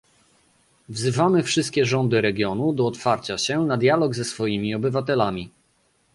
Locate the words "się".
3.37-3.61